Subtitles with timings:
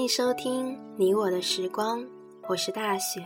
[0.00, 2.02] 欢迎收听你我的时光，
[2.48, 3.22] 我是大雪。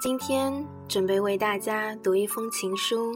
[0.00, 3.12] 今天准备为大家读一封情书，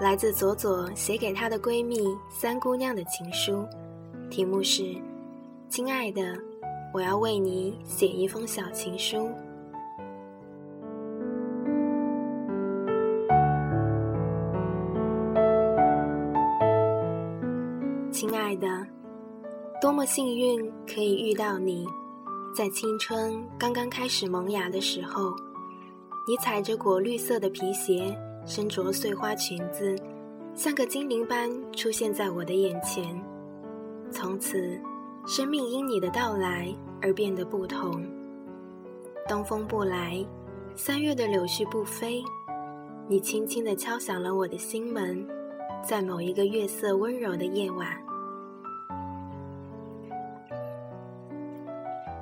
[0.00, 3.68] 来自左左写给她的闺蜜三姑娘的情书，
[4.30, 4.96] 题目是：
[5.68, 6.34] 亲爱的，
[6.94, 9.28] 我要为你写一封小情书。
[18.20, 18.86] 亲爱的，
[19.80, 21.86] 多么幸运可以遇到你，
[22.54, 25.34] 在青春刚刚开始萌芽的时候，
[26.28, 28.14] 你踩着果绿色的皮鞋，
[28.44, 29.96] 身着碎花裙子，
[30.54, 33.18] 像个精灵般出现在我的眼前。
[34.10, 34.78] 从此，
[35.26, 36.68] 生命因你的到来
[37.00, 38.04] 而变得不同。
[39.26, 40.22] 东风不来，
[40.76, 42.22] 三月的柳絮不飞，
[43.08, 45.26] 你轻轻地敲响了我的心门，
[45.82, 47.96] 在某一个月色温柔的夜晚。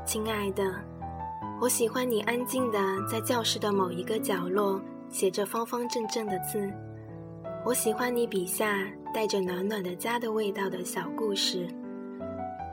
[0.08, 0.64] 亲爱的，
[1.60, 6.72] 我喜欢你安静的在教室的某一个角落写着方方正正的字。
[7.62, 11.68] 我喜欢你笔下带着暖暖的家的味道的小故事。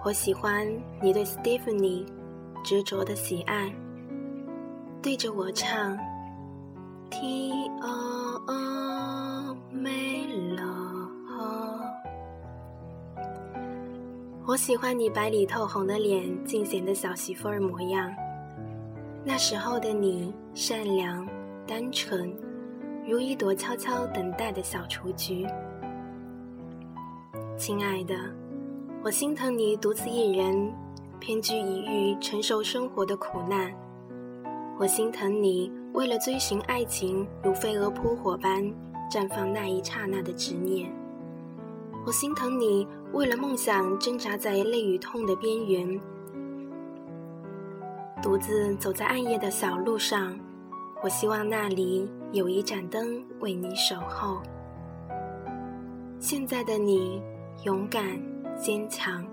[0.06, 0.66] 我喜欢
[1.02, 2.06] 你对 Stephanie
[2.64, 3.70] 执着的喜爱，
[5.02, 5.98] 对着我唱。
[7.12, 8.15] T O
[14.48, 18.14] 我喜欢你白里透红的脸，尽显的小媳妇儿模样。
[19.24, 21.28] 那时候的你，善良、
[21.66, 22.32] 单纯，
[23.08, 25.48] 如一朵悄悄等待的小雏菊。
[27.58, 28.14] 亲爱的，
[29.04, 30.72] 我心疼你独自一人，
[31.20, 33.74] 偏居一隅，承受生活的苦难。
[34.78, 38.64] 我心疼你为了追寻爱情，如飞蛾扑火般
[39.10, 40.94] 绽放那一刹那的执念。
[42.06, 46.00] 我心疼你，为了梦想挣扎在泪与痛的边缘，
[48.22, 50.38] 独自走在暗夜的小路上。
[51.04, 54.40] 我希望那里有一盏灯为你守候。
[56.20, 57.20] 现在的你，
[57.64, 58.22] 勇敢
[58.56, 59.26] 坚强，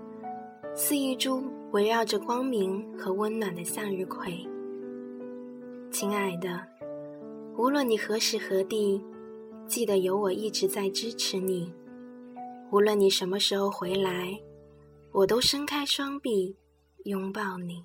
[0.73, 4.43] 似一株围绕着光明和温暖的向日葵。
[5.91, 6.59] 亲爱的，
[7.55, 8.99] 无论你何时何地，
[9.67, 11.71] 记得有我一直在支持你。
[12.73, 14.35] 无论你什么时候回来，
[15.11, 16.57] 我都伸开双臂
[17.05, 17.83] 拥抱你。